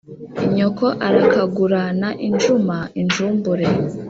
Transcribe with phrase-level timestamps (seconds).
[0.55, 3.65] nyoko arakagurana injuma injumbure